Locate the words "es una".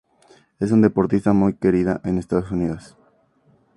0.59-0.87